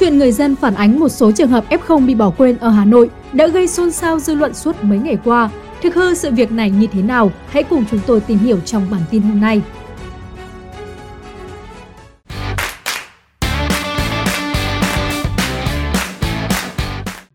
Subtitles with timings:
[0.00, 2.84] Chuyện người dân phản ánh một số trường hợp F0 bị bỏ quên ở Hà
[2.84, 5.50] Nội đã gây xôn xao dư luận suốt mấy ngày qua.
[5.82, 7.32] Thực hư sự việc này như thế nào?
[7.48, 9.62] Hãy cùng chúng tôi tìm hiểu trong bản tin hôm nay.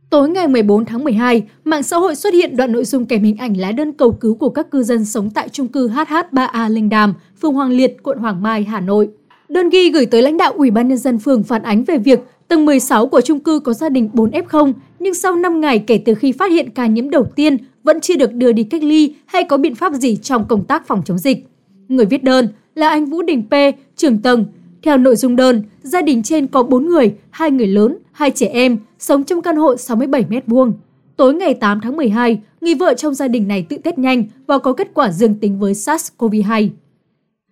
[0.10, 3.38] Tối ngày 14 tháng 12, mạng xã hội xuất hiện đoạn nội dung kèm hình
[3.38, 6.90] ảnh lá đơn cầu cứu của các cư dân sống tại trung cư HH3A Linh
[6.90, 9.10] Đàm, phường Hoàng Liệt, quận Hoàng Mai, Hà Nội.
[9.50, 12.20] Đơn ghi gửi tới lãnh đạo Ủy ban nhân dân phường phản ánh về việc
[12.48, 15.98] tầng 16 của chung cư có gia đình 4 F0, nhưng sau 5 ngày kể
[16.06, 19.16] từ khi phát hiện ca nhiễm đầu tiên vẫn chưa được đưa đi cách ly
[19.26, 21.48] hay có biện pháp gì trong công tác phòng chống dịch.
[21.88, 23.54] Người viết đơn là anh Vũ Đình P,
[23.96, 24.46] trưởng tầng.
[24.82, 28.48] Theo nội dung đơn, gia đình trên có 4 người, hai người lớn, hai trẻ
[28.48, 30.72] em, sống trong căn hộ 67 m2.
[31.18, 34.58] Tối ngày 8 tháng 12, người vợ trong gia đình này tự test nhanh và
[34.58, 36.70] có kết quả dương tính với SARS-CoV-2.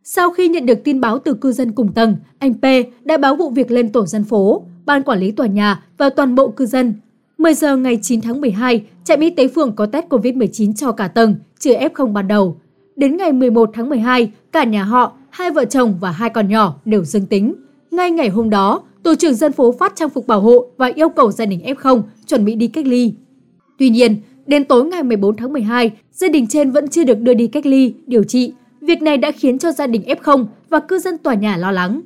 [0.04, 2.66] Sau khi nhận được tin báo từ cư dân cùng tầng, anh P
[3.06, 6.36] đã báo vụ việc lên tổ dân phố, ban quản lý tòa nhà và toàn
[6.36, 6.94] bộ cư dân.
[7.38, 11.08] 10 giờ ngày 9 tháng 12, trạm y tế phường có test COVID-19 cho cả
[11.08, 12.58] tầng, trừ F0 ban đầu.
[12.96, 16.76] Đến ngày 11 tháng 12, cả nhà họ, hai vợ chồng và hai con nhỏ
[16.86, 17.54] đều dương tính.
[17.92, 21.10] Ngay ngày hôm đó, tổ trưởng dân phố phát trang phục bảo hộ và yêu
[21.10, 23.14] cầu gia đình F0 chuẩn bị đi cách ly.
[23.78, 27.34] Tuy nhiên, đến tối ngày 14 tháng 12, gia đình trên vẫn chưa được đưa
[27.34, 28.54] đi cách ly, điều trị.
[28.82, 32.02] Việc này đã khiến cho gia đình F0 và cư dân tòa nhà lo lắng.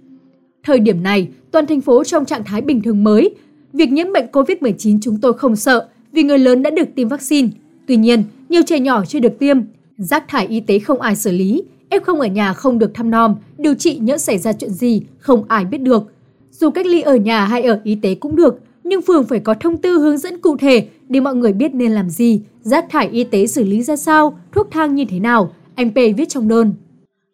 [0.63, 3.35] Thời điểm này, toàn thành phố trong trạng thái bình thường mới.
[3.73, 7.49] Việc nhiễm bệnh COVID-19 chúng tôi không sợ vì người lớn đã được tiêm vaccine.
[7.87, 9.57] Tuy nhiên, nhiều trẻ nhỏ chưa được tiêm.
[9.97, 13.35] Rác thải y tế không ai xử lý, F0 ở nhà không được thăm nom,
[13.57, 16.03] điều trị nhỡ xảy ra chuyện gì, không ai biết được.
[16.51, 19.53] Dù cách ly ở nhà hay ở y tế cũng được, nhưng phường phải có
[19.53, 23.09] thông tư hướng dẫn cụ thể để mọi người biết nên làm gì, rác thải
[23.09, 26.47] y tế xử lý ra sao, thuốc thang như thế nào, anh P viết trong
[26.47, 26.73] đơn.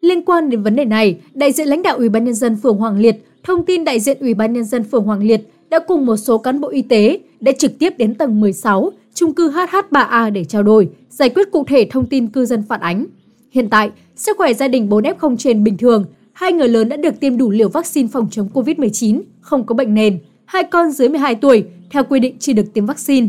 [0.04, 2.78] Liên quan đến vấn đề này, đại diện lãnh đạo Ủy ban nhân dân phường
[2.78, 6.06] Hoàng Liệt thông tin đại diện Ủy ban nhân dân phường Hoàng Liệt đã cùng
[6.06, 10.32] một số cán bộ y tế đã trực tiếp đến tầng 16, chung cư HH3A
[10.32, 13.06] để trao đổi, giải quyết cụ thể thông tin cư dân phản ánh.
[13.52, 17.20] Hiện tại, sức khỏe gia đình 4F0 trên bình thường, hai người lớn đã được
[17.20, 21.36] tiêm đủ liều vaccine phòng chống COVID-19, không có bệnh nền, hai con dưới 12
[21.36, 23.28] tuổi theo quy định chỉ được tiêm vaccine.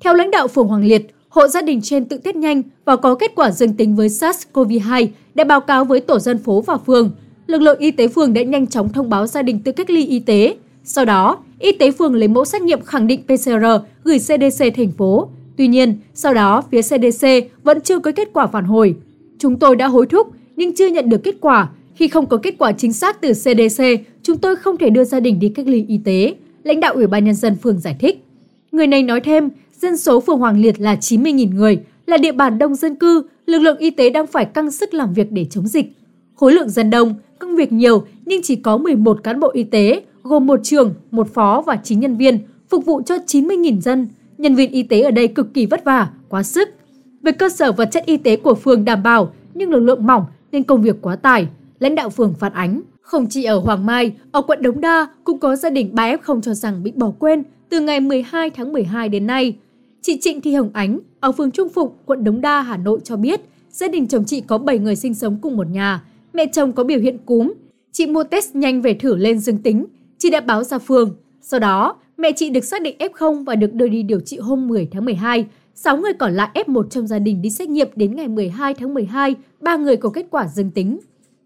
[0.00, 3.14] Theo lãnh đạo phường Hoàng Liệt, hộ gia đình trên tự test nhanh và có
[3.14, 7.10] kết quả dương tính với SARS-CoV-2 đã báo cáo với tổ dân phố và phường.
[7.46, 10.06] Lực lượng y tế phường đã nhanh chóng thông báo gia đình tự cách ly
[10.06, 10.56] y tế.
[10.84, 13.66] Sau đó, y tế phường lấy mẫu xét nghiệm khẳng định PCR
[14.04, 15.28] gửi CDC thành phố.
[15.56, 17.26] Tuy nhiên, sau đó phía CDC
[17.62, 18.94] vẫn chưa có kết quả phản hồi.
[19.38, 21.68] Chúng tôi đã hối thúc nhưng chưa nhận được kết quả.
[21.94, 23.84] Khi không có kết quả chính xác từ CDC,
[24.22, 26.34] chúng tôi không thể đưa gia đình đi cách ly y tế.
[26.62, 28.24] Lãnh đạo Ủy ban Nhân dân phường giải thích.
[28.72, 29.48] Người này nói thêm,
[29.80, 33.58] dân số phường Hoàng Liệt là 90.000 người, là địa bàn đông dân cư, lực
[33.58, 35.92] lượng y tế đang phải căng sức làm việc để chống dịch.
[36.34, 40.02] Khối lượng dân đông, công việc nhiều nhưng chỉ có 11 cán bộ y tế,
[40.22, 42.38] gồm một trường, một phó và 9 nhân viên,
[42.68, 44.08] phục vụ cho 90.000 dân.
[44.38, 46.68] Nhân viên y tế ở đây cực kỳ vất vả, quá sức.
[47.22, 50.24] Về cơ sở vật chất y tế của phường đảm bảo, nhưng lực lượng mỏng
[50.52, 51.48] nên công việc quá tải.
[51.78, 52.80] Lãnh đạo phường phản ánh.
[53.00, 56.54] Không chỉ ở Hoàng Mai, ở quận Đống Đa cũng có gia đình 3F0 cho
[56.54, 59.56] rằng bị bỏ quên từ ngày 12 tháng 12 đến nay.
[60.06, 63.16] Chị Trịnh Thị Hồng Ánh ở phường Trung Phụng, quận Đống Đa, Hà Nội cho
[63.16, 63.40] biết
[63.70, 66.04] gia đình chồng chị có 7 người sinh sống cùng một nhà.
[66.32, 67.52] Mẹ chồng có biểu hiện cúm.
[67.92, 69.86] Chị mua test nhanh về thử lên dương tính.
[70.18, 71.16] Chị đã báo ra phường.
[71.40, 74.68] Sau đó, mẹ chị được xác định F0 và được đưa đi điều trị hôm
[74.68, 75.46] 10 tháng 12.
[75.74, 78.94] 6 người còn lại F1 trong gia đình đi xét nghiệm đến ngày 12 tháng
[78.94, 80.98] 12, 3 người có kết quả dương tính.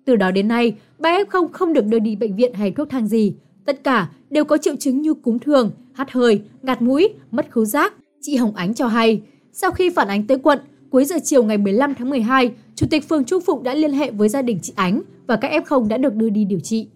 [0.05, 3.07] Từ đó đến nay, 3 F0 không được đưa đi bệnh viện hay thuốc thang
[3.07, 3.35] gì.
[3.65, 7.65] Tất cả đều có triệu chứng như cúm thường, hắt hơi, ngạt mũi, mất khứu
[7.65, 7.95] giác.
[8.23, 9.23] Chị Hồng Ánh cho hay,
[9.53, 10.59] sau khi phản ánh tới quận,
[10.91, 14.11] cuối giờ chiều ngày 15 tháng 12, Chủ tịch phường Trung Phụng đã liên hệ
[14.11, 16.89] với gia đình chị Ánh và các F0 đã được đưa đi điều trị.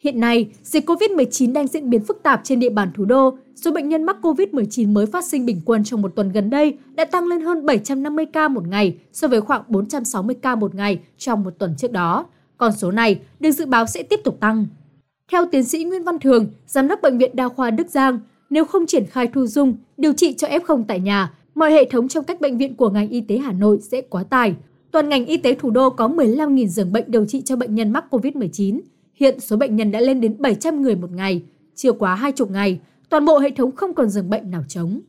[0.00, 3.38] Hiện nay, dịch COVID-19 đang diễn biến phức tạp trên địa bàn thủ đô.
[3.54, 6.78] Số bệnh nhân mắc COVID-19 mới phát sinh bình quân trong một tuần gần đây
[6.94, 10.98] đã tăng lên hơn 750 ca một ngày so với khoảng 460 ca một ngày
[11.18, 12.26] trong một tuần trước đó.
[12.56, 14.66] Con số này được dự báo sẽ tiếp tục tăng.
[15.32, 18.18] Theo tiến sĩ Nguyễn Văn Thường, Giám đốc Bệnh viện Đa khoa Đức Giang,
[18.50, 22.08] nếu không triển khai thu dung, điều trị cho F0 tại nhà, mọi hệ thống
[22.08, 24.54] trong các bệnh viện của ngành y tế Hà Nội sẽ quá tải.
[24.90, 27.90] Toàn ngành y tế thủ đô có 15.000 giường bệnh điều trị cho bệnh nhân
[27.90, 28.80] mắc COVID-19.
[29.14, 31.42] Hiện số bệnh nhân đã lên đến 700 người một ngày,
[31.74, 35.00] chưa quá hai chục ngày, toàn bộ hệ thống không còn giường bệnh nào trống.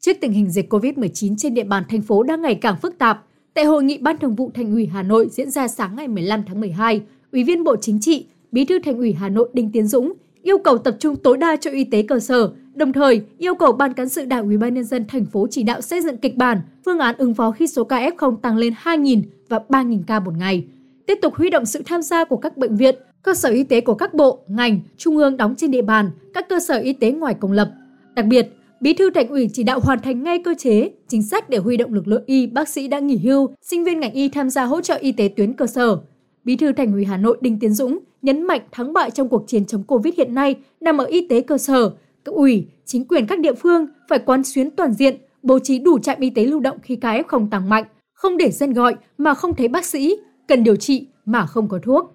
[0.00, 3.24] Trước tình hình dịch COVID-19 trên địa bàn thành phố đang ngày càng phức tạp,
[3.54, 6.42] tại hội nghị Ban Thường vụ Thành ủy Hà Nội diễn ra sáng ngày 15
[6.46, 7.02] tháng 12,
[7.32, 10.12] Ủy viên Bộ Chính trị, Bí thư Thành ủy Hà Nội Đinh Tiến Dũng
[10.46, 13.72] yêu cầu tập trung tối đa cho y tế cơ sở, đồng thời yêu cầu
[13.72, 16.36] Ban cán sự Đảng Ủy ban nhân dân thành phố chỉ đạo xây dựng kịch
[16.36, 20.20] bản, phương án ứng phó khi số ca F0 tăng lên 2.000 và 3.000 ca
[20.20, 20.64] một ngày.
[21.06, 23.80] Tiếp tục huy động sự tham gia của các bệnh viện, cơ sở y tế
[23.80, 27.10] của các bộ, ngành, trung ương đóng trên địa bàn, các cơ sở y tế
[27.10, 27.70] ngoài công lập.
[28.14, 28.48] Đặc biệt,
[28.80, 31.76] Bí thư Thành ủy chỉ đạo hoàn thành ngay cơ chế, chính sách để huy
[31.76, 34.64] động lực lượng y, bác sĩ đã nghỉ hưu, sinh viên ngành y tham gia
[34.64, 35.98] hỗ trợ y tế tuyến cơ sở.
[36.44, 39.44] Bí thư Thành ủy Hà Nội Đinh Tiến Dũng nhấn mạnh thắng bại trong cuộc
[39.46, 41.90] chiến chống Covid hiện nay nằm ở y tế cơ sở
[42.26, 45.98] cấp ủy, chính quyền các địa phương phải quán xuyến toàn diện, bố trí đủ
[45.98, 49.34] trạm y tế lưu động khi ca không tăng mạnh, không để dân gọi mà
[49.34, 50.16] không thấy bác sĩ,
[50.48, 52.12] cần điều trị mà không có thuốc.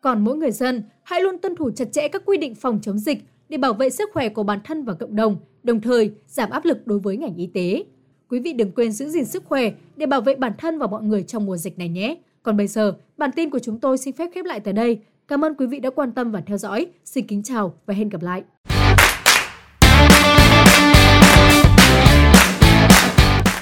[0.00, 2.98] Còn mỗi người dân, hãy luôn tuân thủ chặt chẽ các quy định phòng chống
[2.98, 3.18] dịch
[3.48, 6.64] để bảo vệ sức khỏe của bản thân và cộng đồng, đồng thời giảm áp
[6.64, 7.84] lực đối với ngành y tế.
[8.28, 11.02] Quý vị đừng quên giữ gìn sức khỏe để bảo vệ bản thân và mọi
[11.02, 12.16] người trong mùa dịch này nhé.
[12.42, 14.98] Còn bây giờ, bản tin của chúng tôi xin phép khép lại tại đây.
[15.28, 16.86] Cảm ơn quý vị đã quan tâm và theo dõi.
[17.04, 18.42] Xin kính chào và hẹn gặp lại.